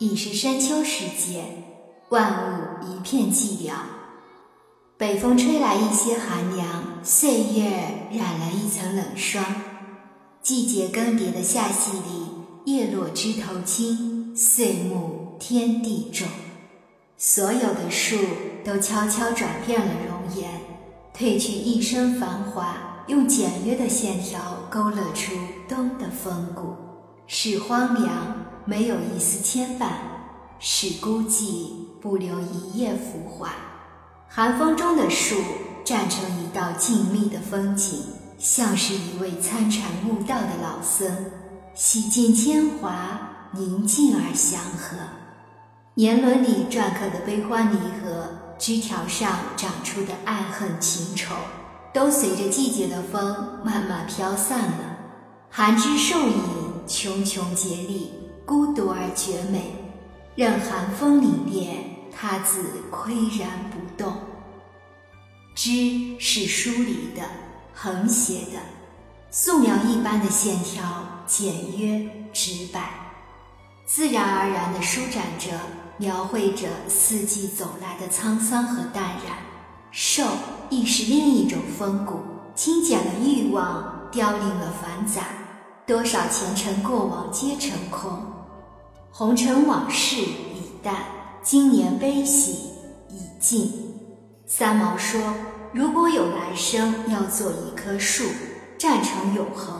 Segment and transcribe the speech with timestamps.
[0.00, 1.42] 已是深秋时节，
[2.10, 3.72] 万物一片寂寥。
[4.96, 7.68] 北风吹来一些寒凉，岁月
[8.12, 9.44] 染了一层冷霜。
[10.40, 16.28] 季节更迭的夏季里，叶落枝头青，岁暮天地重。
[17.16, 18.16] 所有的树
[18.64, 20.60] 都悄悄转变了容颜，
[21.12, 25.32] 褪去一身繁华，用简约的线条勾勒出
[25.68, 26.76] 冬的风骨，
[27.26, 28.44] 是荒凉。
[28.68, 29.92] 没有一丝牵绊，
[30.60, 31.70] 使孤寂
[32.02, 33.48] 不留一夜浮华。
[34.28, 35.36] 寒风中的树
[35.86, 37.98] 站成一道静谧的风景，
[38.38, 41.10] 像是一位参禅悟道的老僧，
[41.74, 44.98] 洗尽铅华，宁静而祥和。
[45.94, 51.34] 年轮里篆刻的悲欢离合，枝条上长出的爱恨情仇，
[51.94, 54.98] 都随着季节的风慢慢飘散了。
[55.48, 56.42] 寒枝瘦影，
[56.86, 58.12] 茕茕孑立。
[58.48, 59.74] 孤独而绝美，
[60.34, 61.68] 任寒风凛冽，
[62.10, 64.14] 它自岿然不动。
[65.54, 67.20] 枝是疏离的，
[67.74, 68.58] 横斜的，
[69.30, 70.82] 素描一般的线条，
[71.26, 72.88] 简约直白，
[73.84, 75.50] 自然而然地舒展着，
[75.98, 79.36] 描绘着四季走来的沧桑和淡然。
[79.90, 80.24] 瘦
[80.70, 82.20] 亦是另一种风骨，
[82.54, 85.24] 轻减了欲望，凋零了繁杂，
[85.86, 88.37] 多少前尘过往皆成空。
[89.10, 90.94] 红尘往事已淡，
[91.42, 92.52] 今年悲喜
[93.08, 93.72] 已尽。
[94.46, 95.20] 三毛说
[95.74, 98.24] ：“如果有来生，要做一棵树，
[98.78, 99.74] 站成永恒，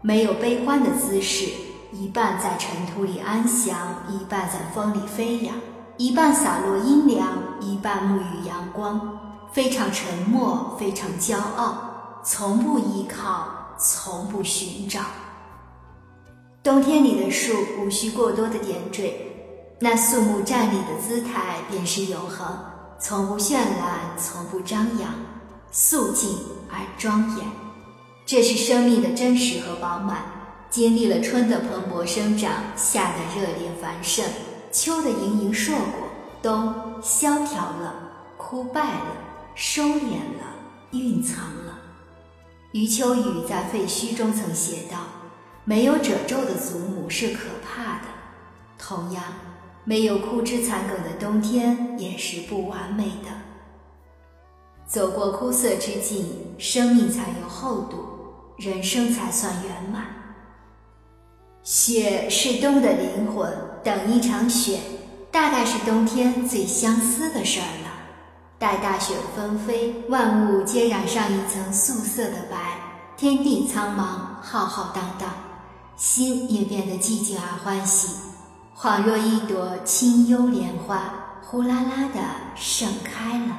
[0.00, 1.50] 没有悲欢的姿势，
[1.92, 3.76] 一半在尘土里安详，
[4.08, 5.56] 一半在风里飞扬，
[5.96, 7.26] 一半洒落阴凉，
[7.60, 9.18] 一半沐浴阳光，
[9.52, 15.00] 非常沉默，非常骄傲，从不依靠，从不寻找。”
[16.68, 19.14] 冬天里的树无需过多的点缀，
[19.78, 22.46] 那肃穆站立的姿态便是永恒，
[23.00, 25.14] 从不绚烂，从不张扬，
[25.72, 26.28] 肃静
[26.70, 27.46] 而庄严。
[28.26, 30.26] 这是生命的真实和饱满，
[30.68, 34.26] 经历了春的蓬勃生长，夏的热烈繁盛，
[34.70, 36.06] 秋的盈盈硕果，
[36.42, 37.94] 冬萧条了，
[38.36, 39.16] 枯败了，
[39.54, 40.44] 收敛了，
[40.90, 41.78] 蕴藏了。
[42.72, 44.98] 余秋雨在废墟中曾写道。
[45.68, 48.06] 没有褶皱的祖母是可怕的，
[48.78, 49.22] 同样，
[49.84, 53.28] 没有枯枝残梗的冬天也是不完美的。
[54.86, 57.98] 走过枯涩之境，生命才有厚度，
[58.56, 60.06] 人生才算圆满。
[61.62, 63.52] 雪是冬的灵魂，
[63.84, 64.80] 等一场雪，
[65.30, 67.90] 大概是冬天最相思的事儿了。
[68.58, 72.56] 待大雪纷飞，万物皆染上一层素色的白，
[73.18, 75.28] 天地苍茫，浩浩荡荡。
[75.98, 78.06] 心也变得寂静而欢喜，
[78.76, 82.20] 恍若一朵清幽莲花，呼啦啦地
[82.54, 83.56] 盛开了。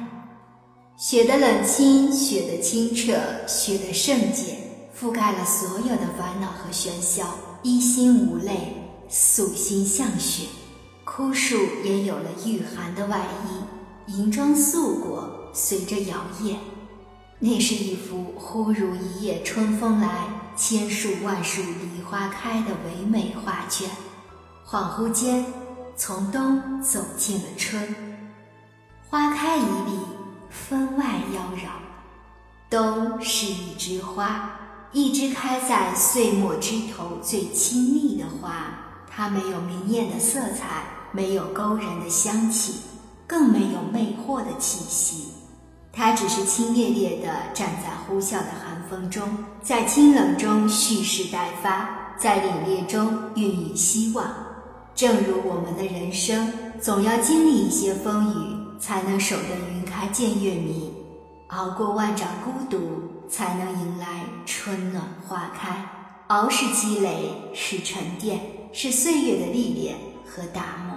[0.95, 3.11] 雪的冷清，雪的清澈，
[3.45, 4.55] 雪的圣洁，
[4.97, 7.25] 覆盖了所有的烦恼和喧嚣。
[7.61, 10.45] 一心无泪，素心向雪。
[11.03, 13.27] 枯树也有了御寒的外
[14.07, 16.56] 衣，银装素裹，随着摇曳。
[17.39, 20.25] 那是一幅忽如一夜春风来。
[20.57, 23.89] 千树万树梨花开的唯美画卷，
[24.67, 25.45] 恍惚间
[25.95, 27.95] 从冬走进了春。
[29.09, 29.97] 花开一地，
[30.50, 31.69] 分外妖娆。
[32.69, 34.51] 冬是一枝花，
[34.91, 38.66] 一枝开在岁末枝头最亲密的花。
[39.09, 40.83] 它没有明艳的色彩，
[41.13, 42.81] 没有勾人的香气，
[43.25, 45.38] 更没有魅惑的气息。
[45.91, 49.27] 它只是清冽冽地站在呼啸的寒风中，
[49.61, 54.25] 在清冷中蓄势待发，在凛冽中孕育希望。
[54.95, 60.91] 正如我们的人生，总要经历一些风雨，才能守得云开见月明；
[61.47, 62.80] 熬过万丈孤独，
[63.30, 65.86] 才能迎来春暖花开。
[66.27, 68.39] 熬是积累，是沉淀，
[68.71, 69.95] 是岁月的历练
[70.25, 70.95] 和打磨。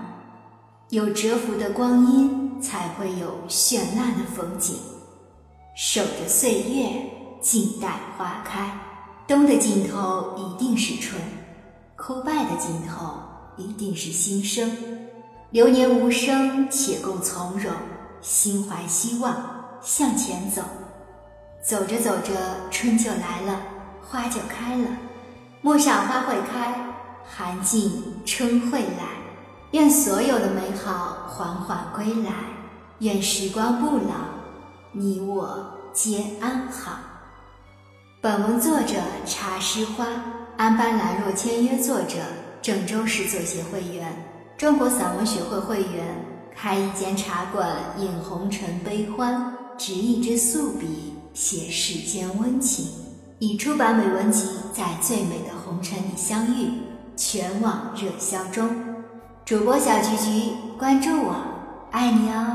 [0.91, 4.77] 有蛰伏的光阴，才会有绚烂的风景。
[5.75, 7.11] 守着岁月，
[7.41, 8.79] 静待花开。
[9.27, 11.21] 冬的尽头一定是春，
[11.97, 13.15] 枯败的尽头
[13.57, 15.09] 一定是新生。
[15.51, 17.73] 流年无声，且共从容，
[18.21, 19.35] 心怀希望，
[19.81, 20.63] 向前走。
[21.63, 22.35] 走着走着，
[22.71, 23.61] 春就来了，
[24.09, 24.89] 花就开了。
[25.61, 26.95] 陌上花会开，
[27.25, 29.22] 寒尽春会来。
[29.73, 32.31] 愿所有的美好缓缓归来，
[32.99, 34.13] 愿时光不老，
[34.93, 35.65] 你我
[35.95, 36.99] 皆安好。
[38.21, 40.07] 本文作者茶诗花，
[40.59, 42.19] 安般兰若签约作者
[42.61, 44.13] 郑州市作协会员，
[44.59, 46.05] 中国散文学会会员，
[46.55, 52.89] 开一间茶馆，饮红尘悲欢，执一支素笔，写世间温情。
[53.39, 56.73] 已出版美文集，在最美的红尘里相遇，
[57.17, 58.92] 全网热销中。
[59.45, 61.35] 主播小菊菊关注我
[61.91, 62.52] 爱你哦。